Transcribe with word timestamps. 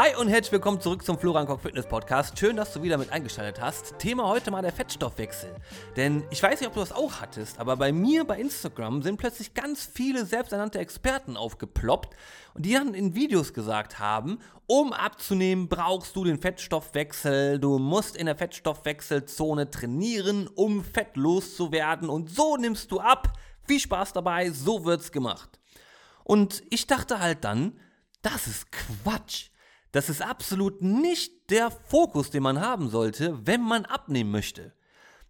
Hi 0.00 0.14
und 0.14 0.28
herzlich 0.28 0.52
willkommen 0.52 0.80
zurück 0.80 1.04
zum 1.04 1.18
Florian 1.18 1.48
Koch 1.48 1.58
Fitness 1.58 1.88
Podcast. 1.88 2.38
Schön, 2.38 2.54
dass 2.54 2.72
du 2.72 2.84
wieder 2.84 2.98
mit 2.98 3.10
eingeschaltet 3.10 3.60
hast. 3.60 3.98
Thema 3.98 4.28
heute 4.28 4.52
mal 4.52 4.62
der 4.62 4.70
Fettstoffwechsel. 4.70 5.52
Denn 5.96 6.22
ich 6.30 6.40
weiß 6.40 6.60
nicht, 6.60 6.68
ob 6.68 6.74
du 6.74 6.78
das 6.78 6.92
auch 6.92 7.20
hattest, 7.20 7.58
aber 7.58 7.76
bei 7.76 7.90
mir 7.90 8.22
bei 8.22 8.38
Instagram 8.38 9.02
sind 9.02 9.16
plötzlich 9.16 9.54
ganz 9.54 9.90
viele 9.92 10.24
selbsternannte 10.24 10.78
Experten 10.78 11.36
aufgeploppt 11.36 12.14
und 12.54 12.64
die 12.64 12.74
dann 12.74 12.94
in 12.94 13.16
Videos 13.16 13.52
gesagt 13.52 13.98
haben, 13.98 14.38
um 14.68 14.92
abzunehmen, 14.92 15.68
brauchst 15.68 16.14
du 16.14 16.22
den 16.22 16.38
Fettstoffwechsel. 16.38 17.58
Du 17.58 17.80
musst 17.80 18.16
in 18.16 18.26
der 18.26 18.36
Fettstoffwechselzone 18.36 19.68
trainieren, 19.68 20.46
um 20.46 20.84
fettlos 20.84 21.56
zu 21.56 21.72
werden 21.72 22.08
und 22.08 22.30
so 22.30 22.56
nimmst 22.56 22.92
du 22.92 23.00
ab. 23.00 23.36
Viel 23.66 23.80
Spaß 23.80 24.12
dabei, 24.12 24.52
so 24.52 24.84
wird's 24.84 25.10
gemacht. 25.10 25.58
Und 26.22 26.62
ich 26.70 26.86
dachte 26.86 27.18
halt 27.18 27.42
dann, 27.42 27.80
das 28.22 28.46
ist 28.46 28.68
Quatsch. 28.70 29.50
Das 29.92 30.08
ist 30.08 30.22
absolut 30.22 30.82
nicht 30.82 31.50
der 31.50 31.70
Fokus, 31.70 32.30
den 32.30 32.42
man 32.42 32.60
haben 32.60 32.90
sollte, 32.90 33.46
wenn 33.46 33.62
man 33.62 33.84
abnehmen 33.84 34.30
möchte. 34.30 34.72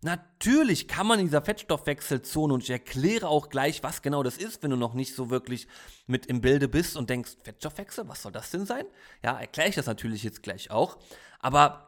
Natürlich 0.01 0.87
kann 0.87 1.09
man 1.09 1.19
in 1.19 1.27
dieser 1.27 1.43
Fettstoffwechselzone 1.43 2.55
und 2.55 2.63
ich 2.63 2.71
erkläre 2.71 3.29
auch 3.29 3.49
gleich, 3.49 3.83
was 3.83 4.01
genau 4.01 4.23
das 4.23 4.37
ist, 4.37 4.63
wenn 4.63 4.71
du 4.71 4.77
noch 4.77 4.95
nicht 4.95 5.15
so 5.15 5.29
wirklich 5.29 5.67
mit 6.07 6.27
im 6.27 6.41
Bilde 6.41 6.69
bist 6.69 6.97
und 6.97 7.11
denkst, 7.11 7.33
Fettstoffwechsel, 7.43 8.09
was 8.09 8.23
soll 8.23 8.31
das 8.31 8.51
denn 8.53 8.65
sein? 8.65 8.85
Ja, 9.25 9.39
erkläre 9.39 9.69
ich 9.69 9.75
das 9.75 9.87
natürlich 9.87 10.23
jetzt 10.23 10.45
gleich 10.45 10.71
auch. 10.71 10.99
Aber 11.41 11.88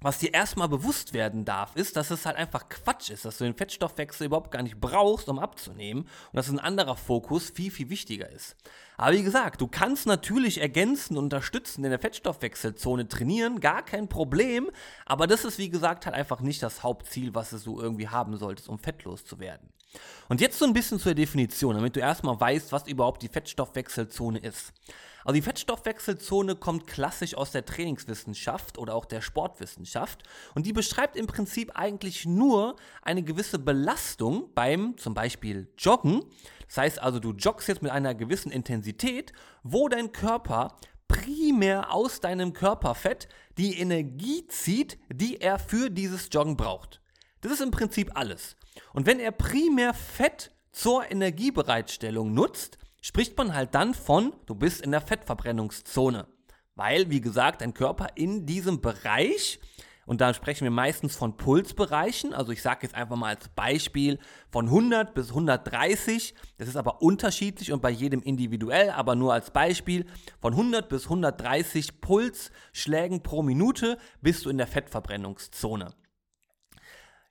was 0.00 0.18
dir 0.18 0.34
erstmal 0.34 0.68
bewusst 0.68 1.14
werden 1.14 1.44
darf, 1.44 1.74
ist, 1.74 1.96
dass 1.96 2.10
es 2.10 2.26
halt 2.26 2.36
einfach 2.36 2.68
Quatsch 2.68 3.08
ist, 3.10 3.24
dass 3.24 3.38
du 3.38 3.44
den 3.44 3.54
Fettstoffwechsel 3.54 4.26
überhaupt 4.26 4.50
gar 4.50 4.62
nicht 4.62 4.78
brauchst, 4.78 5.28
um 5.28 5.38
abzunehmen 5.38 6.02
und 6.02 6.36
dass 6.36 6.50
ein 6.50 6.58
anderer 6.58 6.96
Fokus 6.96 7.50
viel, 7.50 7.70
viel 7.70 7.88
wichtiger 7.88 8.28
ist. 8.30 8.56
Aber 8.98 9.12
wie 9.16 9.22
gesagt, 9.22 9.60
du 9.60 9.68
kannst 9.68 10.06
natürlich 10.06 10.60
ergänzen 10.60 11.16
und 11.16 11.24
unterstützen 11.24 11.84
in 11.84 11.90
der 11.90 11.98
Fettstoffwechselzone 11.98 13.08
trainieren, 13.08 13.60
gar 13.60 13.82
kein 13.82 14.08
Problem, 14.08 14.70
aber 15.06 15.26
das 15.26 15.44
ist 15.44 15.58
wie 15.58 15.70
gesagt 15.70 16.06
halt 16.06 16.14
einfach 16.14 16.40
nicht 16.40 16.62
das 16.62 16.82
Hauptziel, 16.82 17.34
was 17.34 17.50
du 17.50 17.80
irgendwie 17.80 18.08
haben 18.08 18.36
solltest, 18.36 18.68
um 18.68 18.78
fettlos 18.78 19.24
zu 19.24 19.40
werden. 19.40 19.70
Und 20.28 20.40
jetzt 20.40 20.58
so 20.58 20.64
ein 20.64 20.72
bisschen 20.72 20.98
zur 20.98 21.14
Definition, 21.14 21.76
damit 21.76 21.96
du 21.96 22.00
erstmal 22.00 22.40
weißt, 22.40 22.72
was 22.72 22.88
überhaupt 22.88 23.22
die 23.22 23.28
Fettstoffwechselzone 23.28 24.38
ist. 24.38 24.72
Also 25.26 25.34
die 25.34 25.42
Fettstoffwechselzone 25.42 26.54
kommt 26.54 26.86
klassisch 26.86 27.34
aus 27.34 27.50
der 27.50 27.64
Trainingswissenschaft 27.64 28.78
oder 28.78 28.94
auch 28.94 29.04
der 29.04 29.20
Sportwissenschaft 29.20 30.22
und 30.54 30.66
die 30.66 30.72
beschreibt 30.72 31.16
im 31.16 31.26
Prinzip 31.26 31.72
eigentlich 31.74 32.26
nur 32.26 32.76
eine 33.02 33.24
gewisse 33.24 33.58
Belastung 33.58 34.54
beim 34.54 34.96
zum 34.98 35.14
Beispiel 35.14 35.68
Joggen. 35.78 36.24
Das 36.68 36.76
heißt 36.76 37.02
also, 37.02 37.18
du 37.18 37.32
joggst 37.32 37.66
jetzt 37.66 37.82
mit 37.82 37.90
einer 37.90 38.14
gewissen 38.14 38.52
Intensität, 38.52 39.32
wo 39.64 39.88
dein 39.88 40.12
Körper 40.12 40.76
primär 41.08 41.92
aus 41.92 42.20
deinem 42.20 42.52
Körperfett 42.52 43.28
die 43.58 43.80
Energie 43.80 44.46
zieht, 44.46 44.96
die 45.12 45.40
er 45.40 45.58
für 45.58 45.90
dieses 45.90 46.28
Joggen 46.30 46.56
braucht. 46.56 47.00
Das 47.40 47.50
ist 47.50 47.62
im 47.62 47.72
Prinzip 47.72 48.12
alles. 48.14 48.56
Und 48.92 49.06
wenn 49.06 49.20
er 49.20 49.32
primär 49.32 49.94
Fett 49.94 50.52
zur 50.72 51.10
Energiebereitstellung 51.10 52.34
nutzt, 52.34 52.78
spricht 53.00 53.38
man 53.38 53.54
halt 53.54 53.74
dann 53.74 53.94
von, 53.94 54.34
du 54.46 54.54
bist 54.54 54.80
in 54.80 54.90
der 54.90 55.00
Fettverbrennungszone. 55.00 56.26
Weil, 56.74 57.08
wie 57.08 57.20
gesagt, 57.20 57.62
dein 57.62 57.72
Körper 57.72 58.08
in 58.16 58.46
diesem 58.46 58.80
Bereich, 58.80 59.60
und 60.06 60.20
da 60.20 60.34
sprechen 60.34 60.64
wir 60.64 60.70
meistens 60.70 61.16
von 61.16 61.36
Pulsbereichen, 61.36 62.34
also 62.34 62.52
ich 62.52 62.62
sage 62.62 62.80
jetzt 62.82 62.94
einfach 62.94 63.16
mal 63.16 63.34
als 63.34 63.48
Beispiel 63.48 64.18
von 64.50 64.66
100 64.66 65.14
bis 65.14 65.30
130, 65.30 66.34
das 66.58 66.68
ist 66.68 66.76
aber 66.76 67.00
unterschiedlich 67.00 67.72
und 67.72 67.80
bei 67.80 67.90
jedem 67.90 68.22
individuell, 68.22 68.90
aber 68.90 69.14
nur 69.14 69.32
als 69.32 69.50
Beispiel, 69.50 70.06
von 70.40 70.52
100 70.52 70.88
bis 70.88 71.04
130 71.04 72.00
Pulsschlägen 72.00 73.22
pro 73.22 73.42
Minute 73.42 73.98
bist 74.20 74.44
du 74.44 74.50
in 74.50 74.58
der 74.58 74.66
Fettverbrennungszone. 74.66 75.94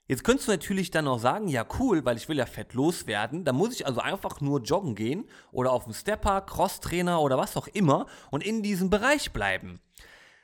Jetzt 0.08 0.23
könntest 0.23 0.48
du 0.48 0.52
natürlich 0.52 0.92
dann 0.92 1.08
auch 1.08 1.17
sagen, 1.17 1.48
ja 1.48 1.66
cool, 1.80 2.06
weil 2.06 2.17
ich 2.17 2.30
will 2.30 2.38
ja 2.38 2.45
fett 2.45 2.73
loswerden, 2.73 3.43
dann 3.43 3.55
muss 3.55 3.73
ich 3.73 3.88
also 3.88 4.02
einfach 4.02 4.39
nur 4.39 4.61
joggen 4.61 4.93
gehen 4.93 5.26
oder 5.52 5.71
auf 5.71 5.86
dem 5.86 5.93
Stepper, 5.93 6.42
Crosstrainer 6.42 7.21
oder 7.21 7.39
was 7.39 7.58
auch 7.58 7.67
immer 7.67 8.05
und 8.30 8.45
in 8.45 8.61
diesem 8.61 8.92
Bereich 8.92 9.32
bleiben. 9.32 9.80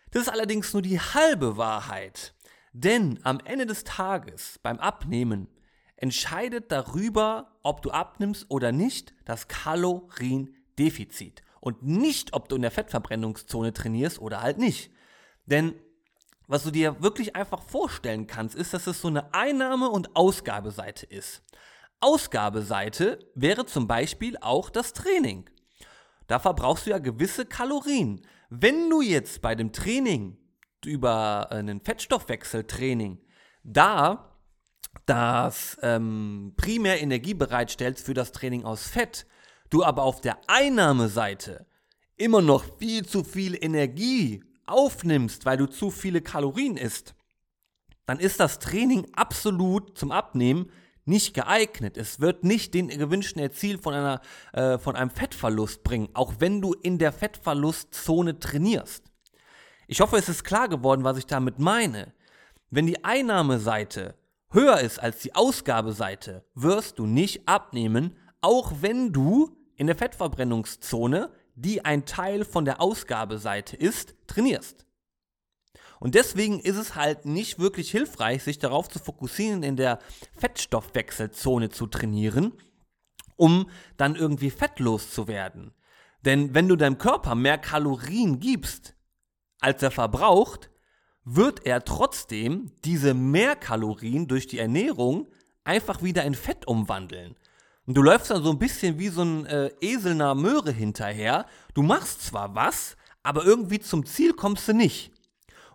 Das 0.09 0.23
ist 0.23 0.29
allerdings 0.29 0.73
nur 0.73 0.81
die 0.81 0.99
halbe 0.99 1.57
Wahrheit. 1.57 2.33
Denn 2.73 3.19
am 3.23 3.39
Ende 3.43 3.67
des 3.67 3.83
Tages 3.83 4.59
beim 4.63 4.79
Abnehmen 4.79 5.47
entscheidet 5.95 6.71
darüber, 6.71 7.51
ob 7.61 7.83
du 7.83 7.91
abnimmst 7.91 8.47
oder 8.49 8.71
nicht, 8.71 9.13
das 9.25 9.47
Kaloriendefizit. 9.47 11.43
Und 11.59 11.83
nicht, 11.83 12.33
ob 12.33 12.49
du 12.49 12.55
in 12.55 12.63
der 12.63 12.71
Fettverbrennungszone 12.71 13.73
trainierst 13.73 14.19
oder 14.19 14.41
halt 14.41 14.57
nicht. 14.57 14.91
Denn 15.45 15.75
was 16.51 16.63
du 16.63 16.71
dir 16.71 17.01
wirklich 17.01 17.37
einfach 17.37 17.63
vorstellen 17.63 18.27
kannst, 18.27 18.55
ist, 18.55 18.73
dass 18.73 18.85
es 18.85 18.99
so 18.99 19.07
eine 19.07 19.33
Einnahme- 19.33 19.89
und 19.89 20.17
Ausgabeseite 20.17 21.05
ist. 21.05 21.43
Ausgabeseite 22.01 23.19
wäre 23.35 23.65
zum 23.65 23.87
Beispiel 23.87 24.35
auch 24.41 24.69
das 24.69 24.91
Training. 24.91 25.49
Da 26.27 26.39
verbrauchst 26.39 26.85
du 26.85 26.89
ja 26.89 26.97
gewisse 26.97 27.45
Kalorien. 27.45 28.27
Wenn 28.49 28.89
du 28.89 29.01
jetzt 29.01 29.41
bei 29.41 29.55
dem 29.55 29.71
Training 29.71 30.37
über 30.83 31.49
einen 31.53 31.79
Fettstoffwechseltraining 31.79 33.21
da 33.63 34.37
das 35.05 35.77
ähm, 35.81 36.53
primär 36.57 37.01
Energie 37.01 37.33
bereitstellst 37.33 38.05
für 38.05 38.13
das 38.13 38.33
Training 38.33 38.65
aus 38.65 38.89
Fett, 38.89 39.25
du 39.69 39.85
aber 39.85 40.03
auf 40.03 40.19
der 40.19 40.37
Einnahmeseite 40.47 41.65
immer 42.17 42.41
noch 42.41 42.65
viel 42.77 43.05
zu 43.05 43.23
viel 43.23 43.55
Energie 43.63 44.43
aufnimmst, 44.65 45.45
weil 45.45 45.57
du 45.57 45.65
zu 45.65 45.91
viele 45.91 46.21
Kalorien 46.21 46.77
isst, 46.77 47.15
dann 48.05 48.19
ist 48.19 48.39
das 48.39 48.59
Training 48.59 49.07
absolut 49.13 49.97
zum 49.97 50.11
Abnehmen 50.11 50.69
nicht 51.05 51.33
geeignet. 51.33 51.97
Es 51.97 52.19
wird 52.19 52.43
nicht 52.43 52.73
den 52.73 52.89
gewünschten 52.89 53.41
Erziel 53.41 53.77
von, 53.77 53.93
einer, 53.93 54.21
äh, 54.53 54.77
von 54.77 54.95
einem 54.95 55.09
Fettverlust 55.09 55.83
bringen, 55.83 56.09
auch 56.13 56.35
wenn 56.39 56.61
du 56.61 56.73
in 56.73 56.97
der 56.97 57.11
Fettverlustzone 57.11 58.39
trainierst. 58.39 59.03
Ich 59.87 59.99
hoffe, 59.99 60.17
es 60.17 60.29
ist 60.29 60.43
klar 60.43 60.69
geworden, 60.69 61.03
was 61.03 61.17
ich 61.17 61.25
damit 61.25 61.59
meine. 61.59 62.13
Wenn 62.69 62.85
die 62.85 63.03
Einnahmeseite 63.03 64.15
höher 64.51 64.79
ist 64.79 64.99
als 64.99 65.19
die 65.19 65.35
Ausgabeseite, 65.35 66.45
wirst 66.53 66.99
du 66.99 67.05
nicht 67.05 67.47
abnehmen, 67.47 68.15
auch 68.41 68.71
wenn 68.81 69.11
du 69.11 69.57
in 69.75 69.87
der 69.87 69.95
Fettverbrennungszone 69.95 71.31
die 71.61 71.85
ein 71.85 72.05
Teil 72.05 72.43
von 72.45 72.65
der 72.65 72.81
Ausgabeseite 72.81 73.75
ist, 73.75 74.15
trainierst. 74.27 74.85
Und 75.99 76.15
deswegen 76.15 76.59
ist 76.59 76.77
es 76.77 76.95
halt 76.95 77.25
nicht 77.25 77.59
wirklich 77.59 77.91
hilfreich, 77.91 78.43
sich 78.43 78.57
darauf 78.57 78.89
zu 78.89 78.97
fokussieren, 78.97 79.61
in 79.61 79.75
der 79.75 79.99
Fettstoffwechselzone 80.35 81.69
zu 81.69 81.85
trainieren, 81.85 82.53
um 83.35 83.69
dann 83.97 84.15
irgendwie 84.15 84.49
fettlos 84.49 85.11
zu 85.11 85.27
werden. 85.27 85.73
Denn 86.25 86.55
wenn 86.55 86.67
du 86.67 86.75
deinem 86.75 86.97
Körper 86.97 87.35
mehr 87.35 87.59
Kalorien 87.59 88.39
gibst, 88.39 88.95
als 89.59 89.83
er 89.83 89.91
verbraucht, 89.91 90.71
wird 91.23 91.67
er 91.67 91.85
trotzdem 91.85 92.71
diese 92.83 93.13
Mehrkalorien 93.13 94.27
durch 94.27 94.47
die 94.47 94.57
Ernährung 94.57 95.27
einfach 95.63 96.01
wieder 96.01 96.23
in 96.23 96.33
Fett 96.33 96.67
umwandeln. 96.67 97.35
Und 97.91 97.95
du 97.95 98.03
läufst 98.03 98.31
dann 98.31 98.41
so 98.41 98.51
ein 98.51 98.57
bisschen 98.57 98.99
wie 98.99 99.09
so 99.09 99.21
ein 99.21 99.45
äh, 99.47 99.69
Esel 99.81 100.13
einer 100.13 100.33
Möhre 100.33 100.71
hinterher. 100.71 101.45
Du 101.73 101.81
machst 101.81 102.21
zwar 102.21 102.55
was, 102.55 102.95
aber 103.21 103.43
irgendwie 103.43 103.81
zum 103.81 104.05
Ziel 104.05 104.31
kommst 104.31 104.65
du 104.69 104.73
nicht. 104.73 105.11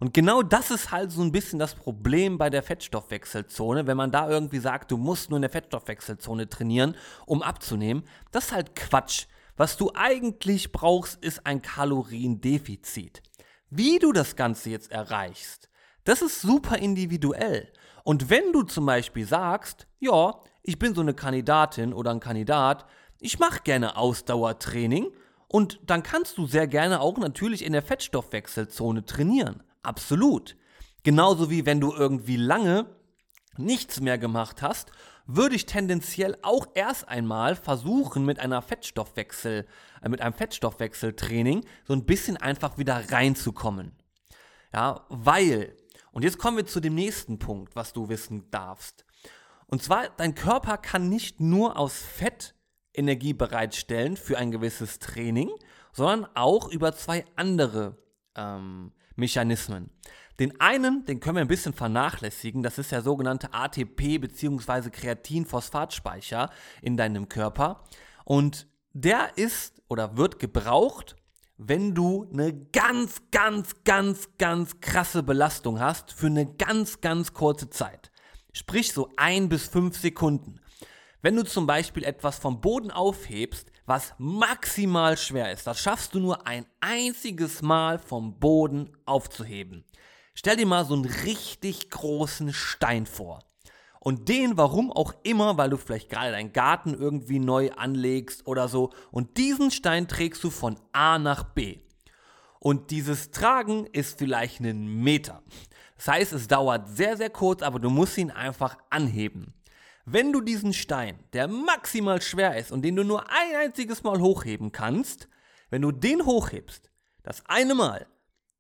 Und 0.01 0.15
genau 0.15 0.41
das 0.41 0.71
ist 0.71 0.91
halt 0.91 1.13
so 1.13 1.21
ein 1.21 1.31
bisschen 1.31 1.59
das 1.59 1.75
Problem 1.75 2.39
bei 2.39 2.49
der 2.49 2.63
Fettstoffwechselzone, 2.63 3.87
wenn 3.87 3.99
man 3.99 4.13
da 4.13 4.31
irgendwie 4.31 4.61
sagt, 4.61 4.93
du 4.93 4.97
musst 4.97 5.29
nur 5.29 5.37
in 5.37 5.43
der 5.43 5.51
Fettstoffwechselzone 5.51 6.49
trainieren, 6.49 6.97
um 7.27 7.43
abzunehmen. 7.43 8.03
Das 8.33 8.47
ist 8.47 8.53
halt 8.53 8.75
Quatsch. 8.75 9.27
Was 9.59 9.77
du 9.77 9.91
eigentlich 9.95 10.73
brauchst, 10.73 11.23
ist 11.23 11.45
ein 11.45 11.61
Kaloriendefizit. 11.61 13.21
Wie 13.69 13.99
du 13.99 14.15
das 14.15 14.37
Ganze 14.37 14.71
jetzt 14.71 14.91
erreichst, 14.91 15.69
das 16.05 16.23
ist 16.23 16.41
super 16.41 16.79
individuell. 16.79 17.71
Und 18.05 18.31
wenn 18.31 18.55
du 18.55 18.63
zum 18.63 18.87
Beispiel 18.87 19.27
sagst, 19.27 19.87
ja, 19.99 20.41
ich 20.67 20.79
bin 20.79 20.95
so 20.95 21.01
eine 21.01 21.15
Kandidatin 21.15 21.93
oder 21.93 22.11
ein 22.11 22.21
Kandidat, 22.21 22.87
ich 23.21 23.39
mache 23.39 23.61
gerne 23.63 23.97
Ausdauertraining 23.97 25.13
und 25.49 25.81
dann 25.87 26.03
kannst 26.03 26.39
du 26.39 26.47
sehr 26.47 26.67
gerne 26.67 27.01
auch 27.01 27.19
natürlich 27.19 27.65
in 27.65 27.73
der 27.73 27.83
Fettstoffwechselzone 27.83 29.05
trainieren. 29.05 29.63
Absolut. 29.83 30.57
Genauso 31.05 31.51
wie 31.51 31.65
wenn 31.65 31.81
du 31.81 31.93
irgendwie 31.93 32.37
lange 32.37 32.87
nichts 33.57 34.01
mehr 34.01 34.19
gemacht 34.19 34.61
hast, 34.61 34.91
würde 35.27 35.55
ich 35.55 35.67
tendenziell 35.67 36.37
auch 36.43 36.67
erst 36.75 37.09
einmal 37.09 37.57
versuchen 37.57 38.25
mit 38.25 38.39
einer 38.41 38.61
Fettstoffwechsel, 38.61 39.67
äh, 40.03 40.09
mit 40.09 40.21
einem 40.21 40.35
Fettstoffwechseltraining 40.35 41.65
so 41.85 41.95
ein 41.95 42.05
bisschen 42.05 42.37
einfach 42.37 42.77
wieder 42.77 43.11
reinzukommen. 43.11 43.93
Ja, 44.75 45.07
weil, 45.09 45.77
und 46.13 46.23
jetzt 46.23 46.39
kommen 46.39 46.57
wir 46.57 46.67
zu 46.67 46.81
dem 46.81 46.95
nächsten 46.95 47.39
Punkt, 47.39 47.77
was 47.77 47.93
du 47.93 48.09
wissen 48.09 48.51
darfst. 48.51 49.06
Und 49.67 49.83
zwar, 49.83 50.09
dein 50.17 50.35
Körper 50.35 50.79
kann 50.79 51.09
nicht 51.09 51.41
nur 51.41 51.77
aus 51.79 51.99
Fett 51.99 52.55
Energie 52.95 53.35
bereitstellen 53.35 54.17
für 54.17 54.39
ein 54.39 54.51
gewisses 54.51 54.99
Training, 54.99 55.51
sondern 55.93 56.27
auch 56.35 56.69
über 56.69 56.93
zwei 56.93 57.25
andere 57.37 57.97
ähm, 58.35 58.93
Mechanismen. 59.17 59.91
Den 60.39 60.61
einen, 60.61 61.05
den 61.07 61.21
können 61.21 61.37
wir 61.37 61.41
ein 61.41 61.49
bisschen 61.49 61.73
vernachlässigen, 61.73 62.63
das 62.63 62.79
ist 62.79 62.93
der 62.93 63.03
sogenannte 63.03 63.55
ATP 63.55 64.19
bzw. 64.19 64.91
Kreatinphosphatspeicher 64.91 66.51
in 66.83 66.97
deinem 66.97 67.29
Körper. 67.29 67.85
Und 68.25 68.67
der 68.93 69.37
ist 69.37 69.83
oder 69.89 70.17
wird 70.17 70.39
gebraucht, 70.39 71.17
wenn 71.59 71.95
du 71.95 72.29
eine 72.31 72.53
ganz, 72.53 73.23
ganz, 73.31 73.83
ganz, 73.85 74.29
ganz 74.37 74.81
krasse 74.81 75.23
Belastung 75.23 75.81
hast 75.81 76.13
für 76.13 76.27
eine 76.27 76.45
ganz, 76.45 77.01
ganz 77.01 77.33
kurze 77.33 77.71
Zeit. 77.71 78.11
Sprich 78.57 78.91
so 78.91 79.11
ein 79.19 79.51
bis 79.51 79.69
fünf 79.69 79.99
Sekunden. 79.99 80.61
Wenn 81.21 81.37
du 81.37 81.45
zum 81.45 81.67
Beispiel 81.67 82.05
etwas 82.05 82.39
vom 82.39 82.63
Boden 82.63 82.91
aufhebst, 82.91 83.71
was 83.85 84.15
maximal 84.17 85.19
schwer 85.19 85.53
ist, 85.53 85.67
das 85.67 85.79
schaffst 85.79 86.15
du 86.15 86.21
nur 86.21 86.47
ein 86.47 86.65
einziges 86.81 87.61
Mal 87.61 87.99
vom 87.99 88.39
Boden 88.39 88.97
aufzuheben. 89.05 89.85
Stell 90.33 90.57
dir 90.57 90.65
mal 90.65 90.87
so 90.87 90.95
einen 90.95 91.05
richtig 91.05 91.91
großen 91.91 92.55
Stein 92.55 93.05
vor. 93.05 93.45
Und 94.01 94.31
den, 94.31 94.57
warum 94.57 94.91
auch 94.91 95.13
immer, 95.23 95.59
weil 95.59 95.69
du 95.69 95.77
vielleicht 95.77 96.09
gerade 96.09 96.31
deinen 96.31 96.55
Garten 96.55 96.95
irgendwie 96.95 97.41
neu 97.41 97.73
anlegst 97.73 98.47
oder 98.47 98.69
so. 98.69 98.91
Und 99.11 99.37
diesen 99.37 99.71
Stein 99.71 100.09
trägst 100.09 100.43
du 100.43 100.49
von 100.49 100.81
A 100.93 101.19
nach 101.19 101.45
B. 101.45 101.81
Und 102.59 102.91
dieses 102.91 103.33
Tragen 103.33 103.85
ist 103.85 104.19
vielleicht 104.19 104.61
einen 104.61 105.03
Meter. 105.03 105.43
Das 105.97 106.09
heißt, 106.09 106.33
es 106.33 106.49
dauert 106.49 106.89
sehr, 106.89 107.17
sehr 107.17 107.31
kurz, 107.31 107.63
aber 107.63 107.79
du 107.79 107.91
musst 107.91 108.19
ihn 108.19 108.31
einfach 108.31 108.77
anheben. 108.91 109.55
Wenn 110.05 110.33
du 110.33 110.41
diesen 110.41 110.73
Stein, 110.73 111.19
der 111.33 111.49
maximal 111.49 112.23
schwer 112.23 112.57
ist 112.57 112.71
und 112.71 112.83
den 112.83 112.97
du 112.97 113.03
nur 113.03 113.29
ein 113.29 113.57
einziges 113.65 114.05
Mal 114.05 114.21
hochheben 114.21 114.71
kannst, 114.71 115.29
wenn 115.71 115.83
du 115.83 115.91
den 115.91 116.25
hochhebst, 116.25 116.91
das 117.23 117.45
eine 117.47 117.75
Mal, 117.75 118.07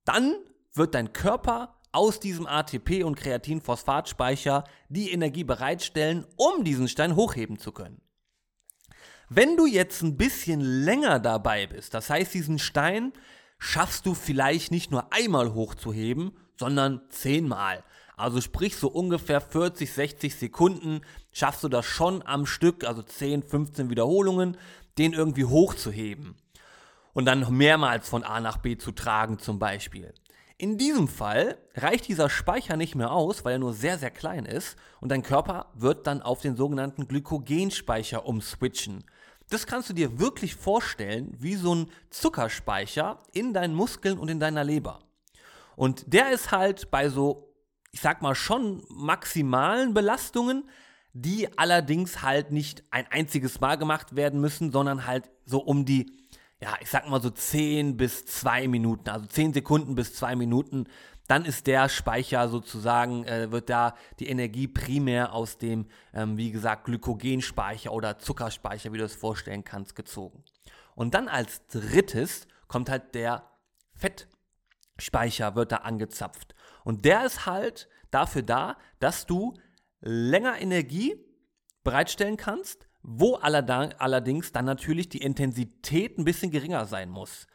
dann 0.04 0.34
wird 0.72 0.94
dein 0.94 1.12
Körper 1.12 1.76
aus 1.92 2.20
diesem 2.20 2.46
ATP- 2.46 3.04
und 3.04 3.16
Kreatinphosphatspeicher 3.16 4.64
die 4.88 5.12
Energie 5.12 5.44
bereitstellen, 5.44 6.26
um 6.36 6.64
diesen 6.64 6.88
Stein 6.88 7.16
hochheben 7.16 7.58
zu 7.58 7.72
können. 7.72 8.02
Wenn 9.28 9.56
du 9.56 9.66
jetzt 9.66 10.02
ein 10.02 10.16
bisschen 10.16 10.60
länger 10.60 11.18
dabei 11.18 11.66
bist, 11.66 11.94
das 11.94 12.10
heißt, 12.10 12.34
diesen 12.34 12.58
Stein 12.58 13.12
schaffst 13.58 14.06
du 14.06 14.14
vielleicht 14.14 14.70
nicht 14.70 14.90
nur 14.90 15.12
einmal 15.12 15.54
hochzuheben, 15.54 16.36
sondern 16.58 17.00
zehnmal. 17.10 17.82
Also 18.16 18.40
sprich 18.40 18.76
so 18.76 18.88
ungefähr 18.88 19.40
40, 19.40 19.92
60 19.92 20.34
Sekunden 20.34 21.02
schaffst 21.32 21.62
du 21.62 21.68
das 21.68 21.84
schon 21.84 22.26
am 22.26 22.46
Stück, 22.46 22.84
also 22.84 23.02
10, 23.02 23.42
15 23.42 23.90
Wiederholungen, 23.90 24.56
den 24.96 25.12
irgendwie 25.12 25.44
hochzuheben. 25.44 26.36
Und 27.12 27.26
dann 27.26 27.54
mehrmals 27.54 28.08
von 28.08 28.24
A 28.24 28.40
nach 28.40 28.58
B 28.58 28.76
zu 28.78 28.92
tragen 28.92 29.38
zum 29.38 29.58
Beispiel. 29.58 30.14
In 30.58 30.78
diesem 30.78 31.06
Fall 31.06 31.58
reicht 31.74 32.08
dieser 32.08 32.30
Speicher 32.30 32.78
nicht 32.78 32.94
mehr 32.94 33.12
aus, 33.12 33.44
weil 33.44 33.52
er 33.52 33.58
nur 33.58 33.74
sehr, 33.74 33.98
sehr 33.98 34.10
klein 34.10 34.46
ist 34.46 34.76
und 35.02 35.10
dein 35.10 35.22
Körper 35.22 35.66
wird 35.74 36.06
dann 36.06 36.22
auf 36.22 36.40
den 36.40 36.56
sogenannten 36.56 37.06
Glykogenspeicher 37.08 38.24
umswitchen. 38.24 39.04
Das 39.50 39.66
kannst 39.66 39.90
du 39.90 39.92
dir 39.92 40.18
wirklich 40.18 40.54
vorstellen 40.54 41.34
wie 41.38 41.56
so 41.56 41.74
ein 41.74 41.90
Zuckerspeicher 42.08 43.22
in 43.32 43.52
deinen 43.52 43.74
Muskeln 43.74 44.18
und 44.18 44.30
in 44.30 44.40
deiner 44.40 44.64
Leber. 44.64 45.00
Und 45.76 46.12
der 46.12 46.30
ist 46.30 46.50
halt 46.50 46.90
bei 46.90 47.08
so, 47.08 47.54
ich 47.92 48.00
sag 48.00 48.22
mal, 48.22 48.34
schon 48.34 48.82
maximalen 48.88 49.94
Belastungen, 49.94 50.68
die 51.12 51.56
allerdings 51.56 52.22
halt 52.22 52.50
nicht 52.50 52.84
ein 52.90 53.06
einziges 53.10 53.60
Mal 53.60 53.76
gemacht 53.76 54.16
werden 54.16 54.40
müssen, 54.40 54.72
sondern 54.72 55.06
halt 55.06 55.30
so 55.44 55.60
um 55.60 55.84
die, 55.84 56.12
ja, 56.60 56.74
ich 56.80 56.90
sag 56.90 57.08
mal 57.08 57.22
so 57.22 57.30
10 57.30 57.96
bis 57.96 58.24
2 58.24 58.68
Minuten, 58.68 59.08
also 59.08 59.26
10 59.26 59.52
Sekunden 59.52 59.94
bis 59.94 60.14
2 60.14 60.34
Minuten. 60.36 60.86
Dann 61.26 61.44
ist 61.44 61.66
der 61.66 61.88
Speicher 61.88 62.48
sozusagen, 62.48 63.24
äh, 63.24 63.50
wird 63.50 63.68
da 63.68 63.94
die 64.18 64.28
Energie 64.28 64.68
primär 64.68 65.32
aus 65.32 65.58
dem, 65.58 65.86
ähm, 66.14 66.36
wie 66.36 66.52
gesagt, 66.52 66.84
Glykogenspeicher 66.84 67.92
oder 67.92 68.18
Zuckerspeicher, 68.18 68.92
wie 68.92 68.98
du 68.98 69.04
es 69.04 69.14
vorstellen 69.16 69.64
kannst, 69.64 69.96
gezogen. 69.96 70.44
Und 70.94 71.14
dann 71.14 71.28
als 71.28 71.66
drittes 71.66 72.46
kommt 72.68 72.90
halt 72.90 73.14
der 73.14 73.50
Fett. 73.94 74.28
Speicher 74.98 75.54
wird 75.54 75.72
da 75.72 75.76
angezapft. 75.78 76.54
Und 76.84 77.04
der 77.04 77.24
ist 77.26 77.46
halt 77.46 77.88
dafür 78.10 78.42
da, 78.42 78.76
dass 78.98 79.26
du 79.26 79.54
länger 80.00 80.60
Energie 80.60 81.16
bereitstellen 81.84 82.36
kannst, 82.36 82.88
wo 83.02 83.34
allerdings 83.34 84.52
dann 84.52 84.64
natürlich 84.64 85.08
die 85.08 85.22
Intensität 85.22 86.18
ein 86.18 86.24
bisschen 86.24 86.50
geringer 86.50 86.86
sein 86.86 87.08
muss. 87.10 87.46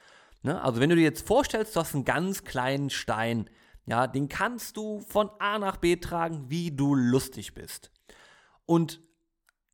Ne? 0.44 0.62
Also 0.62 0.80
wenn 0.80 0.90
du 0.90 0.96
dir 0.96 1.04
jetzt 1.04 1.28
vorstellst, 1.28 1.76
du 1.76 1.82
hast 1.82 1.94
einen 1.94 2.06
ganz 2.06 2.44
kleinen 2.44 2.90
Stein, 2.90 3.50
ja, 3.86 4.08
den 4.08 4.30
kannst 4.30 4.78
du 4.78 5.02
von 5.02 5.30
A 5.40 5.60
nach 5.60 5.78
B 5.78 5.98
tragen, 5.98 6.50
wie 6.50 6.72
du 6.72 6.96
lustig 6.96 7.54
bist. 7.54 7.92
Und 8.66 9.02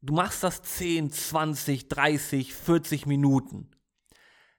du 0.01 0.13
machst 0.13 0.43
das 0.43 0.61
10, 0.63 1.11
20, 1.11 1.87
30, 1.87 2.53
40 2.53 3.05
Minuten. 3.05 3.71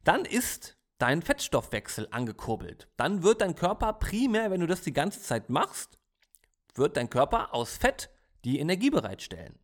Dann 0.04 0.24
ist 0.24 0.77
dein 0.98 1.22
Fettstoffwechsel 1.22 2.08
angekurbelt. 2.10 2.88
Dann 2.96 3.22
wird 3.22 3.40
dein 3.40 3.54
Körper 3.54 3.92
primär, 3.94 4.50
wenn 4.50 4.60
du 4.60 4.66
das 4.66 4.82
die 4.82 4.92
ganze 4.92 5.22
Zeit 5.22 5.48
machst, 5.48 5.98
wird 6.74 6.96
dein 6.96 7.10
Körper 7.10 7.54
aus 7.54 7.76
Fett 7.76 8.10
die 8.44 8.58
Energie 8.58 8.90
bereitstellen. 8.90 9.58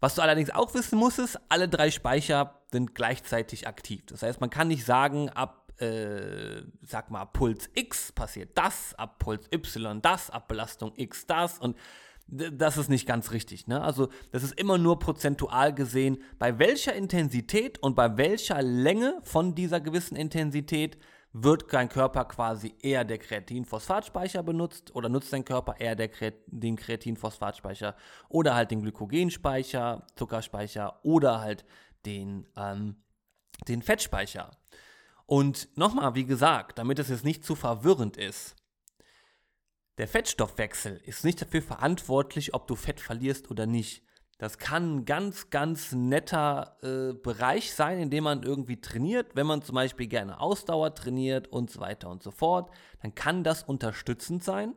Was 0.00 0.14
du 0.14 0.22
allerdings 0.22 0.50
auch 0.50 0.72
wissen 0.74 0.98
musst, 0.98 1.18
ist, 1.18 1.38
alle 1.50 1.68
drei 1.68 1.90
Speicher 1.90 2.62
sind 2.72 2.94
gleichzeitig 2.94 3.66
aktiv. 3.68 4.06
Das 4.06 4.22
heißt, 4.22 4.40
man 4.40 4.48
kann 4.48 4.68
nicht 4.68 4.84
sagen, 4.84 5.28
ab, 5.28 5.72
äh, 5.78 6.62
sag 6.82 7.10
mal, 7.10 7.26
Puls 7.26 7.68
X 7.74 8.12
passiert 8.12 8.56
das, 8.56 8.94
ab 8.94 9.18
Puls 9.18 9.46
Y 9.52 10.00
das, 10.00 10.30
ab 10.30 10.48
Belastung 10.48 10.92
X 10.96 11.26
das 11.26 11.58
und 11.58 11.76
das 12.30 12.76
ist 12.76 12.88
nicht 12.88 13.06
ganz 13.06 13.32
richtig. 13.32 13.66
Ne? 13.66 13.82
Also 13.82 14.08
das 14.30 14.42
ist 14.42 14.58
immer 14.58 14.78
nur 14.78 14.98
prozentual 14.98 15.74
gesehen, 15.74 16.18
bei 16.38 16.58
welcher 16.58 16.94
Intensität 16.94 17.82
und 17.82 17.96
bei 17.96 18.16
welcher 18.16 18.62
Länge 18.62 19.18
von 19.22 19.54
dieser 19.54 19.80
gewissen 19.80 20.16
Intensität 20.16 20.96
wird 21.32 21.72
dein 21.72 21.88
Körper 21.88 22.24
quasi 22.24 22.74
eher 22.82 23.04
der 23.04 23.18
Kreatinphosphatspeicher 23.18 24.42
benutzt 24.42 24.94
oder 24.94 25.08
nutzt 25.08 25.32
dein 25.32 25.44
Körper 25.44 25.76
eher 25.78 25.96
Kreat 26.08 26.34
den 26.46 26.76
Kreatinphosphatspeicher 26.76 27.94
oder 28.28 28.54
halt 28.54 28.70
den 28.70 28.82
Glykogenspeicher, 28.82 30.06
Zuckerspeicher 30.16 30.98
oder 31.04 31.40
halt 31.40 31.64
den, 32.04 32.48
ähm, 32.56 32.96
den 33.68 33.82
Fettspeicher. 33.82 34.50
Und 35.26 35.68
nochmal, 35.76 36.16
wie 36.16 36.24
gesagt, 36.24 36.78
damit 36.78 36.98
es 36.98 37.08
jetzt 37.08 37.24
nicht 37.24 37.44
zu 37.44 37.54
verwirrend 37.54 38.16
ist, 38.16 38.56
der 40.00 40.08
Fettstoffwechsel 40.08 40.98
ist 41.04 41.26
nicht 41.26 41.42
dafür 41.42 41.60
verantwortlich, 41.60 42.54
ob 42.54 42.66
du 42.66 42.74
Fett 42.74 43.00
verlierst 43.00 43.50
oder 43.50 43.66
nicht. 43.66 44.02
Das 44.38 44.56
kann 44.56 44.96
ein 44.96 45.04
ganz, 45.04 45.50
ganz 45.50 45.92
netter 45.92 46.78
äh, 46.82 47.12
Bereich 47.12 47.74
sein, 47.74 47.98
in 47.98 48.08
dem 48.08 48.24
man 48.24 48.42
irgendwie 48.42 48.80
trainiert. 48.80 49.36
Wenn 49.36 49.46
man 49.46 49.60
zum 49.60 49.74
Beispiel 49.74 50.06
gerne 50.06 50.40
Ausdauer 50.40 50.94
trainiert 50.94 51.48
und 51.48 51.70
so 51.70 51.80
weiter 51.80 52.08
und 52.08 52.22
so 52.22 52.30
fort, 52.30 52.70
dann 53.02 53.14
kann 53.14 53.44
das 53.44 53.62
unterstützend 53.62 54.42
sein, 54.42 54.74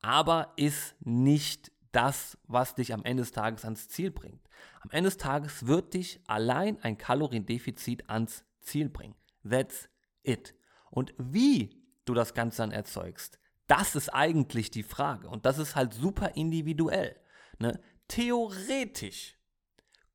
aber 0.00 0.54
ist 0.56 0.96
nicht 1.00 1.70
das, 1.92 2.38
was 2.44 2.74
dich 2.74 2.94
am 2.94 3.04
Ende 3.04 3.22
des 3.22 3.32
Tages 3.32 3.66
ans 3.66 3.88
Ziel 3.88 4.10
bringt. 4.10 4.48
Am 4.80 4.88
Ende 4.92 5.08
des 5.08 5.18
Tages 5.18 5.66
wird 5.66 5.92
dich 5.92 6.22
allein 6.26 6.82
ein 6.82 6.96
Kaloriendefizit 6.96 8.08
ans 8.08 8.46
Ziel 8.62 8.88
bringen. 8.88 9.14
That's 9.46 9.90
it. 10.22 10.54
Und 10.90 11.12
wie 11.18 11.84
du 12.06 12.14
das 12.14 12.32
Ganze 12.32 12.62
dann 12.62 12.72
erzeugst, 12.72 13.38
das 13.66 13.94
ist 13.94 14.10
eigentlich 14.10 14.70
die 14.70 14.82
Frage. 14.82 15.28
Und 15.28 15.46
das 15.46 15.58
ist 15.58 15.74
halt 15.74 15.94
super 15.94 16.32
individuell. 16.34 17.16
Ne? 17.58 17.80
Theoretisch 18.08 19.38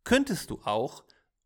könntest 0.03 0.50
du 0.50 0.62
auch 0.63 1.03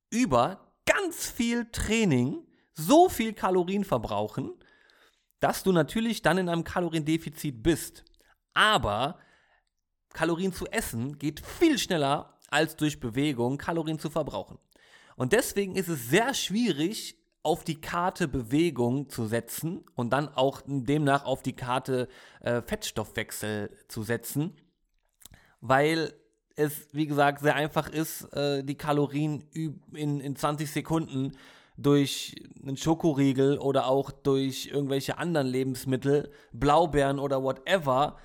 über 0.09 0.73
ganz 0.85 1.29
viel 1.29 1.69
Training 1.71 2.45
so 2.73 3.09
viel 3.09 3.33
Kalorien 3.33 3.83
verbrauchen, 3.83 4.53
dass 5.39 5.63
du 5.63 5.71
natürlich 5.71 6.21
dann 6.21 6.37
in 6.37 6.49
einem 6.49 6.63
Kaloriendefizit 6.63 7.63
bist. 7.63 8.03
Aber 8.53 9.19
Kalorien 10.13 10.53
zu 10.53 10.65
essen 10.67 11.17
geht 11.17 11.39
viel 11.45 11.77
schneller 11.77 12.39
als 12.49 12.75
durch 12.75 12.99
Bewegung 12.99 13.57
Kalorien 13.57 13.99
zu 13.99 14.09
verbrauchen. 14.09 14.59
Und 15.15 15.33
deswegen 15.33 15.75
ist 15.75 15.89
es 15.89 16.09
sehr 16.09 16.33
schwierig, 16.33 17.17
auf 17.43 17.63
die 17.63 17.81
Karte 17.81 18.27
Bewegung 18.27 19.09
zu 19.09 19.25
setzen 19.25 19.83
und 19.95 20.11
dann 20.11 20.29
auch 20.29 20.61
demnach 20.65 21.25
auf 21.25 21.43
die 21.43 21.55
Karte 21.55 22.07
äh, 22.39 22.61
Fettstoffwechsel 22.61 23.69
zu 23.89 24.03
setzen, 24.03 24.55
weil 25.59 26.13
es, 26.55 26.87
wie 26.93 27.07
gesagt, 27.07 27.41
sehr 27.41 27.55
einfach 27.55 27.89
ist, 27.89 28.23
äh, 28.33 28.63
die 28.63 28.75
Kalorien 28.75 29.43
in, 29.93 30.19
in 30.19 30.35
20 30.35 30.71
Sekunden 30.71 31.33
durch 31.77 32.35
einen 32.61 32.77
Schokoriegel 32.77 33.57
oder 33.57 33.87
auch 33.87 34.11
durch 34.11 34.67
irgendwelche 34.67 35.17
anderen 35.17 35.47
Lebensmittel, 35.47 36.31
Blaubeeren 36.51 37.19
oder 37.19 37.43
whatever, 37.43 38.17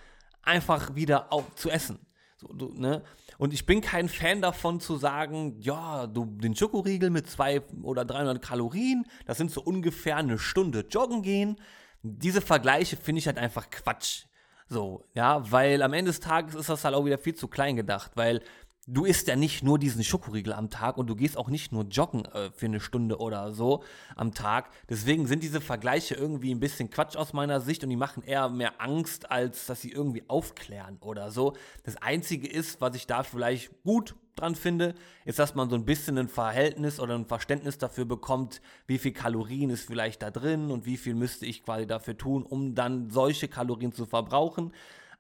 einfach 0.43 0.95
wieder 0.95 1.33
auf, 1.33 1.55
zu 1.55 1.71
essen. 1.71 1.99
So, 2.37 2.49
du, 2.49 2.73
ne? 2.75 3.03
Und 3.39 3.55
ich 3.55 3.67
bin 3.67 3.81
kein 3.81 4.09
Fan 4.09 4.43
davon 4.43 4.81
zu 4.81 4.97
sagen, 4.97 5.57
ja, 5.61 6.09
du 6.09 6.27
den 6.27 6.57
Schokoriegel 6.57 7.09
mit 7.09 7.31
zwei 7.31 7.63
oder 7.83 8.05
300 8.05 8.43
Kalorien, 8.43 9.07
das 9.27 9.39
sind 9.39 9.51
so 9.51 9.63
ungefähr 9.63 10.17
eine 10.17 10.39
Stunde 10.39 10.85
joggen 10.91 11.23
gehen. 11.23 11.57
diese 12.03 12.41
Vergleiche 12.41 12.97
finde 12.97 13.21
ich 13.21 13.27
halt 13.27 13.39
einfach 13.39 13.71
Quatsch. 13.71 14.25
So, 14.69 15.05
ja, 15.15 15.51
weil 15.51 15.83
am 15.83 15.95
Ende 15.95 16.11
des 16.11 16.21
Tages 16.21 16.55
ist 16.55 16.69
das 16.69 16.85
halt 16.85 16.95
auch 16.95 17.05
wieder 17.05 17.19
viel 17.19 17.35
zu 17.35 17.49
klein 17.49 17.77
gedacht, 17.77 18.13
weil 18.17 18.43
du 18.89 19.05
isst 19.05 19.29
ja 19.29 19.37
nicht 19.37 19.63
nur 19.63 19.79
diesen 19.79 20.03
Schokoriegel 20.03 20.55
am 20.55 20.71
Tag 20.71 20.97
und 20.97 21.09
du 21.09 21.15
gehst 21.15 21.37
auch 21.37 21.49
nicht 21.49 21.73
nur 21.73 21.85
joggen 21.85 22.25
äh, 22.25 22.51
für 22.51 22.67
eine 22.67 22.81
Stunde 22.81 23.19
oder 23.19 23.53
so 23.53 23.85
am 24.17 24.33
Tag. 24.33 24.71
Deswegen 24.89 25.27
sind 25.27 25.43
diese 25.43 25.61
Vergleiche 25.61 26.15
irgendwie 26.15 26.53
ein 26.53 26.61
bisschen 26.61 26.91
Quatsch 26.91 27.15
aus 27.15 27.33
meiner 27.35 27.61
Sicht 27.61 27.85
und 27.85 27.91
die 27.91 27.97
machen 27.97 28.23
eher 28.23 28.49
mehr 28.49 28.81
Angst, 28.81 29.31
als 29.31 29.67
dass 29.67 29.83
sie 29.83 29.93
irgendwie 29.93 30.25
aufklären 30.27 30.97
oder 31.03 31.31
so. 31.31 31.55
Das 31.85 31.97
Einzige 31.97 32.49
ist, 32.49 32.81
was 32.81 32.97
ich 32.97 33.07
da 33.07 33.23
vielleicht 33.23 33.71
gut 33.83 34.17
dran 34.37 34.55
finde, 34.55 34.95
ist, 35.25 35.39
dass 35.39 35.55
man 35.55 35.69
so 35.69 35.77
ein 35.77 35.85
bisschen 35.85 36.17
ein 36.17 36.29
Verhältnis 36.29 37.01
oder 37.01 37.15
ein 37.15 37.27
Verständnis 37.27 37.77
dafür 37.77 38.07
bekommt, 38.07 38.63
wie 38.87 38.99
viel 38.99 39.13
Kalorien 39.13 39.69
ist 39.69 39.87
vielleicht 39.87 40.23
da 40.23 40.31
drin 40.31 40.71
und 40.71 40.87
wie 40.87 40.97
viel 40.97 41.15
müsste 41.15 41.45
ich 41.45 41.65
quasi 41.65 41.87
dafür 41.87 42.17
tun, 42.17 42.45
um 42.45 42.75
dann 42.75 43.11
solche 43.11 43.49
Kalorien 43.49 43.93
zu 43.93 44.07
verbrauchen 44.07 44.73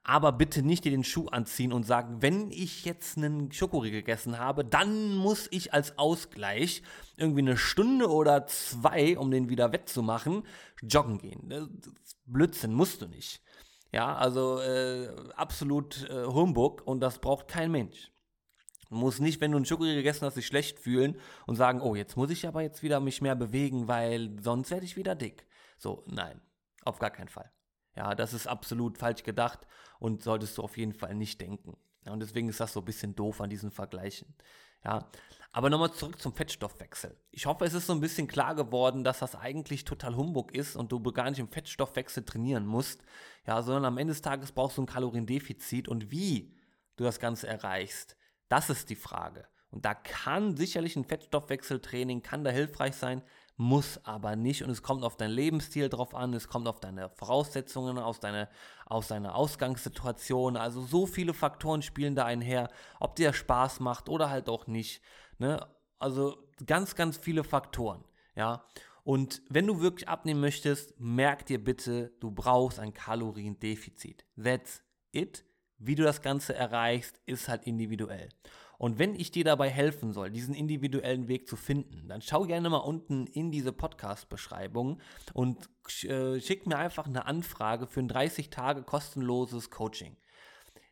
aber 0.08 0.32
bitte 0.32 0.62
nicht 0.62 0.86
dir 0.86 0.90
den 0.90 1.04
Schuh 1.04 1.26
anziehen 1.26 1.70
und 1.70 1.84
sagen, 1.84 2.22
wenn 2.22 2.50
ich 2.50 2.86
jetzt 2.86 3.18
einen 3.18 3.52
Schokoriegel 3.52 4.00
gegessen 4.00 4.38
habe, 4.38 4.64
dann 4.64 5.14
muss 5.14 5.48
ich 5.50 5.74
als 5.74 5.98
Ausgleich 5.98 6.82
irgendwie 7.18 7.42
eine 7.42 7.58
Stunde 7.58 8.08
oder 8.08 8.46
zwei, 8.46 9.18
um 9.18 9.30
den 9.30 9.50
wieder 9.50 9.70
wettzumachen, 9.70 10.44
joggen 10.80 11.18
gehen. 11.18 11.78
Blödsinn 12.24 12.72
musst 12.72 13.02
du 13.02 13.06
nicht. 13.06 13.42
Ja, 13.92 14.16
also 14.16 14.60
äh, 14.60 15.10
absolut 15.36 16.08
äh, 16.08 16.24
Humbug 16.24 16.86
und 16.86 17.00
das 17.00 17.18
braucht 17.18 17.46
kein 17.46 17.70
Mensch. 17.70 18.10
Du 18.88 18.94
musst 18.94 19.20
nicht, 19.20 19.42
wenn 19.42 19.50
du 19.50 19.58
einen 19.58 19.66
Schokoriegel 19.66 19.96
gegessen 19.96 20.24
hast, 20.24 20.38
dich 20.38 20.46
schlecht 20.46 20.78
fühlen 20.78 21.20
und 21.46 21.56
sagen, 21.56 21.82
oh, 21.82 21.94
jetzt 21.94 22.16
muss 22.16 22.30
ich 22.30 22.48
aber 22.48 22.62
jetzt 22.62 22.82
wieder 22.82 23.00
mich 23.00 23.20
mehr 23.20 23.36
bewegen, 23.36 23.88
weil 23.88 24.34
sonst 24.40 24.70
werde 24.70 24.86
ich 24.86 24.96
wieder 24.96 25.14
dick. 25.14 25.46
So, 25.76 26.02
nein, 26.06 26.40
auf 26.82 26.98
gar 26.98 27.10
keinen 27.10 27.28
Fall. 27.28 27.52
Ja, 27.98 28.14
das 28.14 28.32
ist 28.32 28.46
absolut 28.46 28.96
falsch 28.96 29.24
gedacht 29.24 29.66
und 29.98 30.22
solltest 30.22 30.56
du 30.56 30.62
auf 30.62 30.76
jeden 30.76 30.92
Fall 30.92 31.16
nicht 31.16 31.40
denken. 31.40 31.76
Ja, 32.06 32.12
und 32.12 32.20
deswegen 32.20 32.48
ist 32.48 32.60
das 32.60 32.72
so 32.72 32.78
ein 32.80 32.84
bisschen 32.84 33.16
doof 33.16 33.40
an 33.40 33.50
diesen 33.50 33.72
Vergleichen. 33.72 34.36
Ja, 34.84 35.10
aber 35.50 35.68
nochmal 35.68 35.92
zurück 35.92 36.20
zum 36.20 36.32
Fettstoffwechsel. 36.32 37.18
Ich 37.32 37.46
hoffe, 37.46 37.64
es 37.64 37.74
ist 37.74 37.88
so 37.88 37.92
ein 37.92 38.00
bisschen 38.00 38.28
klar 38.28 38.54
geworden, 38.54 39.02
dass 39.02 39.18
das 39.18 39.34
eigentlich 39.34 39.84
total 39.84 40.14
Humbug 40.14 40.54
ist 40.54 40.76
und 40.76 40.92
du 40.92 41.02
gar 41.10 41.28
nicht 41.28 41.40
im 41.40 41.48
Fettstoffwechsel 41.48 42.24
trainieren 42.24 42.66
musst, 42.66 43.02
ja, 43.48 43.60
sondern 43.62 43.86
am 43.86 43.98
Ende 43.98 44.12
des 44.12 44.22
Tages 44.22 44.52
brauchst 44.52 44.78
du 44.78 44.82
ein 44.82 44.86
Kaloriendefizit 44.86 45.88
und 45.88 46.12
wie 46.12 46.54
du 46.94 47.02
das 47.02 47.18
Ganze 47.18 47.48
erreichst, 47.48 48.16
das 48.48 48.70
ist 48.70 48.90
die 48.90 48.94
Frage. 48.94 49.48
Und 49.72 49.84
da 49.84 49.94
kann 49.94 50.56
sicherlich 50.56 50.94
ein 50.94 51.04
Fettstoffwechseltraining 51.04 52.22
kann 52.22 52.44
da 52.44 52.50
hilfreich 52.52 52.94
sein, 52.94 53.22
muss 53.58 54.02
aber 54.04 54.36
nicht. 54.36 54.62
Und 54.62 54.70
es 54.70 54.82
kommt 54.82 55.02
auf 55.02 55.16
deinen 55.16 55.32
Lebensstil 55.32 55.88
drauf 55.88 56.14
an, 56.14 56.32
es 56.32 56.48
kommt 56.48 56.68
auf 56.68 56.80
deine 56.80 57.10
Voraussetzungen, 57.10 57.98
aus, 57.98 58.20
deine, 58.20 58.48
aus 58.86 59.08
deiner 59.08 59.34
Ausgangssituation. 59.34 60.56
Also 60.56 60.80
so 60.80 61.06
viele 61.06 61.34
Faktoren 61.34 61.82
spielen 61.82 62.14
da 62.14 62.24
einher, 62.24 62.70
ob 63.00 63.16
dir 63.16 63.32
Spaß 63.32 63.80
macht 63.80 64.08
oder 64.08 64.30
halt 64.30 64.48
auch 64.48 64.68
nicht. 64.68 65.02
Ne? 65.38 65.66
Also 65.98 66.38
ganz, 66.64 66.94
ganz 66.94 67.18
viele 67.18 67.44
Faktoren. 67.44 68.04
Ja. 68.36 68.64
Und 69.02 69.42
wenn 69.48 69.66
du 69.66 69.80
wirklich 69.80 70.08
abnehmen 70.08 70.40
möchtest, 70.40 70.98
merk 71.00 71.44
dir 71.46 71.62
bitte, 71.62 72.12
du 72.20 72.30
brauchst 72.30 72.78
ein 72.78 72.94
Kaloriendefizit. 72.94 74.24
That's 74.40 74.82
it. 75.10 75.44
Wie 75.78 75.96
du 75.96 76.04
das 76.04 76.22
Ganze 76.22 76.54
erreichst, 76.54 77.20
ist 77.26 77.48
halt 77.48 77.64
individuell. 77.64 78.28
Und 78.78 78.98
wenn 78.98 79.14
ich 79.14 79.32
dir 79.32 79.44
dabei 79.44 79.68
helfen 79.68 80.12
soll, 80.12 80.30
diesen 80.30 80.54
individuellen 80.54 81.26
Weg 81.26 81.48
zu 81.48 81.56
finden, 81.56 82.08
dann 82.08 82.22
schau 82.22 82.44
gerne 82.44 82.70
mal 82.70 82.78
unten 82.78 83.26
in 83.26 83.50
diese 83.50 83.72
Podcast-Beschreibung 83.72 85.00
und 85.34 85.68
äh, 86.04 86.40
schick 86.40 86.66
mir 86.66 86.78
einfach 86.78 87.06
eine 87.06 87.26
Anfrage 87.26 87.88
für 87.88 88.00
ein 88.00 88.08
30 88.08 88.50
Tage 88.50 88.84
kostenloses 88.84 89.70
Coaching. 89.70 90.16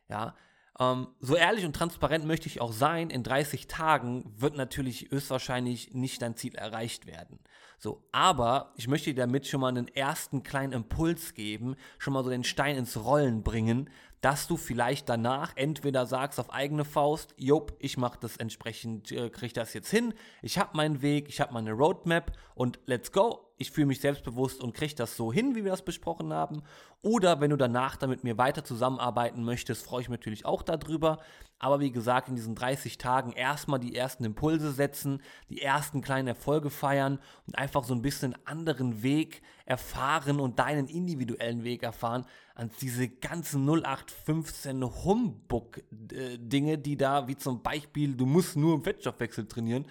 Ja, 0.09 0.35
ähm, 0.79 1.07
so 1.19 1.35
ehrlich 1.35 1.65
und 1.65 1.75
transparent 1.75 2.25
möchte 2.25 2.47
ich 2.47 2.61
auch 2.61 2.73
sein, 2.73 3.09
in 3.09 3.23
30 3.23 3.67
Tagen 3.67 4.33
wird 4.37 4.55
natürlich 4.55 5.07
höchstwahrscheinlich 5.09 5.93
nicht 5.93 6.21
dein 6.21 6.35
Ziel 6.35 6.55
erreicht 6.55 7.07
werden. 7.07 7.39
So, 7.79 8.03
aber 8.11 8.73
ich 8.75 8.87
möchte 8.87 9.13
dir 9.13 9.21
damit 9.21 9.47
schon 9.47 9.61
mal 9.61 9.69
einen 9.69 9.87
ersten 9.87 10.43
kleinen 10.43 10.73
Impuls 10.73 11.33
geben, 11.33 11.75
schon 11.99 12.13
mal 12.13 12.23
so 12.23 12.29
den 12.29 12.43
Stein 12.43 12.75
ins 12.75 12.97
Rollen 12.97 13.43
bringen, 13.43 13.89
dass 14.21 14.47
du 14.47 14.57
vielleicht 14.57 15.09
danach 15.09 15.53
entweder 15.55 16.05
sagst 16.05 16.39
auf 16.39 16.53
eigene 16.53 16.85
Faust, 16.85 17.33
Jop, 17.37 17.73
ich 17.79 17.97
mache 17.97 18.19
das 18.19 18.37
entsprechend, 18.37 19.11
äh, 19.11 19.29
kriege 19.29 19.53
das 19.53 19.73
jetzt 19.73 19.89
hin, 19.89 20.13
ich 20.41 20.57
habe 20.57 20.75
meinen 20.75 21.01
Weg, 21.01 21.29
ich 21.29 21.39
habe 21.41 21.53
meine 21.53 21.71
Roadmap 21.71 22.31
und 22.55 22.79
let's 22.85 23.11
go 23.11 23.47
ich 23.57 23.71
fühle 23.71 23.87
mich 23.87 23.99
selbstbewusst 23.99 24.61
und 24.63 24.73
kriege 24.73 24.93
das 24.95 25.17
so 25.17 25.33
hin, 25.33 25.55
wie 25.55 25.63
wir 25.63 25.71
das 25.71 25.83
besprochen 25.83 26.31
haben. 26.31 26.61
Oder 27.01 27.41
wenn 27.41 27.49
du 27.49 27.57
danach 27.57 27.95
dann 27.95 28.09
mit 28.09 28.23
mir 28.23 28.37
weiter 28.37 28.63
zusammenarbeiten 28.63 29.43
möchtest, 29.43 29.85
freue 29.85 30.01
ich 30.01 30.09
mich 30.09 30.19
natürlich 30.19 30.45
auch 30.45 30.61
darüber. 30.61 31.19
Aber 31.59 31.79
wie 31.79 31.91
gesagt, 31.91 32.29
in 32.29 32.35
diesen 32.35 32.53
30 32.53 32.99
Tagen 32.99 33.31
erstmal 33.31 33.79
die 33.79 33.95
ersten 33.95 34.23
Impulse 34.23 34.71
setzen, 34.71 35.21
die 35.49 35.61
ersten 35.61 36.01
kleinen 36.01 36.27
Erfolge 36.27 36.69
feiern 36.69 37.19
und 37.47 37.57
einfach 37.57 37.83
so 37.83 37.95
ein 37.95 38.03
bisschen 38.03 38.35
anderen 38.45 39.01
Weg 39.01 39.41
erfahren 39.65 40.39
und 40.39 40.59
deinen 40.59 40.87
individuellen 40.87 41.63
Weg 41.63 41.81
erfahren, 41.81 42.25
als 42.57 42.75
diese 42.77 43.07
ganzen 43.07 43.69
0815 43.69 44.83
Humbug-Dinge, 44.83 46.79
die 46.79 46.97
da, 46.97 47.27
wie 47.27 47.35
zum 47.35 47.61
Beispiel, 47.61 48.15
du 48.15 48.25
musst 48.25 48.55
nur 48.55 48.73
im 48.73 48.81
Fettstoffwechsel 48.81 49.47
trainieren, 49.47 49.85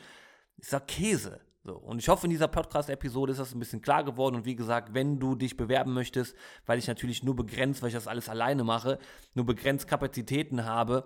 ist 0.56 0.72
ja 0.72 0.80
Käse. 0.80 1.40
So, 1.62 1.76
und 1.76 2.00
ich 2.00 2.08
hoffe, 2.08 2.26
in 2.26 2.30
dieser 2.30 2.48
Podcast-Episode 2.48 3.30
ist 3.30 3.38
das 3.38 3.54
ein 3.54 3.60
bisschen 3.60 3.82
klar 3.82 4.02
geworden. 4.02 4.34
Und 4.34 4.46
wie 4.46 4.56
gesagt, 4.56 4.94
wenn 4.94 5.20
du 5.20 5.36
dich 5.36 5.56
bewerben 5.56 5.94
möchtest, 5.94 6.34
weil 6.64 6.80
ich 6.80 6.88
natürlich 6.88 7.22
nur 7.22 7.36
begrenzt, 7.36 7.82
weil 7.82 7.88
ich 7.88 7.94
das 7.94 8.08
alles 8.08 8.28
alleine 8.28 8.64
mache, 8.64 8.98
nur 9.34 9.46
begrenzt 9.46 9.86
Kapazitäten 9.86 10.64
habe, 10.64 11.04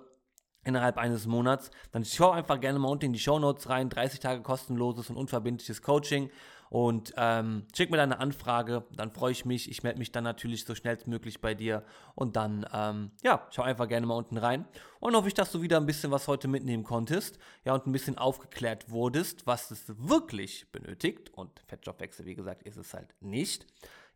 innerhalb 0.65 0.97
eines 0.97 1.27
Monats, 1.27 1.71
dann 1.93 2.07
schau 2.07 2.31
einfach 2.31 2.59
gerne 2.61 2.79
mal 2.79 2.89
unten 2.89 3.07
in 3.07 3.13
die 3.13 3.19
Show 3.19 3.39
Notes 3.39 3.69
rein. 3.69 3.91
30 3.91 4.21
Tage 4.21 4.41
kostenloses 4.41 5.11
und 5.11 5.17
unverbindliches 5.17 5.83
Coaching 5.83 6.31
und 6.71 7.13
ähm, 7.17 7.67
schick 7.77 7.91
mir 7.91 7.97
dann 7.97 8.13
eine 8.13 8.21
Anfrage, 8.21 8.85
dann 8.97 9.11
freue 9.11 9.33
ich 9.33 9.45
mich. 9.45 9.69
Ich 9.69 9.83
melde 9.83 9.99
mich 9.99 10.13
dann 10.13 10.25
natürlich 10.25 10.65
so 10.65 10.77
schnellstmöglich 10.77 11.41
bei 11.41 11.53
dir 11.53 11.85
und 12.15 12.37
dann, 12.37 12.65
ähm, 12.73 13.11
ja, 13.23 13.47
schau 13.51 13.63
einfach 13.63 13.89
gerne 13.89 14.07
mal 14.07 14.15
unten 14.15 14.39
rein 14.39 14.67
und 15.01 15.15
hoffe 15.17 15.27
ich, 15.27 15.35
dass 15.35 15.51
du 15.51 15.63
wieder 15.63 15.79
ein 15.79 15.87
bisschen 15.87 16.13
was 16.13 16.29
heute 16.29 16.47
mitnehmen 16.47 16.85
konntest, 16.85 17.39
ja, 17.65 17.75
und 17.75 17.87
ein 17.87 17.93
bisschen 17.93 18.17
aufgeklärt 18.17 18.89
wurdest, 18.89 19.47
was 19.49 19.73
es 19.73 19.85
wirklich 19.89 20.71
benötigt 20.71 21.35
und 21.35 21.61
Fettstoffwechsel, 21.67 22.25
wie 22.25 22.37
gesagt, 22.37 22.63
ist 22.63 22.77
es 22.77 22.95
halt 22.95 23.17
nicht, 23.21 23.67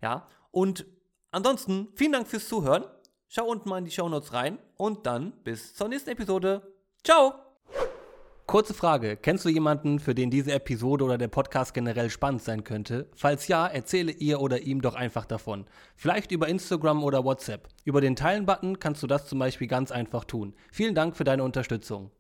ja, 0.01 0.29
und 0.53 0.87
ansonsten 1.33 1.89
vielen 1.97 2.13
Dank 2.13 2.29
fürs 2.29 2.49
Zuhören. 2.49 2.85
Schau 3.27 3.47
unten 3.47 3.69
mal 3.69 3.79
in 3.79 3.85
die 3.85 3.91
Show 3.91 4.09
Notes 4.09 4.33
rein 4.33 4.61
und 4.77 5.07
dann 5.07 5.33
bis 5.43 5.75
zur 5.75 5.89
nächsten 5.89 6.11
Episode. 6.11 6.73
Ciao! 7.03 7.44
Kurze 8.47 8.75
Frage, 8.75 9.17
kennst 9.17 9.47
du 9.47 9.49
jemanden, 9.49 9.99
für 9.99 10.15
den 10.15 10.31
diese 10.31 10.53
Episode 10.53 11.03
oder 11.05 11.17
der 11.17 11.29
Podcast 11.29 11.73
generell 11.73 12.11
spannend 12.11 12.43
sein 12.43 12.63
könnte? 12.63 13.09
Falls 13.17 13.49
ja, 13.49 13.67
erzähle 13.67 14.13
ihr 14.13 14.39
oder 14.39 14.61
ihm 14.61 14.83
doch 14.83 14.95
einfach 14.95 15.25
davon. 15.25 15.65
Vielleicht 15.97 16.31
über 16.31 16.47
Instagram 16.47 17.03
oder 17.03 17.25
WhatsApp. 17.25 17.69
Über 17.85 18.03
den 18.03 18.17
Teilen-Button 18.17 18.79
kannst 18.79 19.03
du 19.03 19.07
das 19.07 19.27
zum 19.27 19.39
Beispiel 19.39 19.67
ganz 19.67 19.91
einfach 19.91 20.25
tun. 20.25 20.53
Vielen 20.71 20.95
Dank 20.95 21.17
für 21.17 21.25
deine 21.25 21.43
Unterstützung. 21.43 22.11